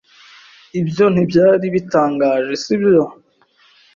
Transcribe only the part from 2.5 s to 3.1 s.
si byo?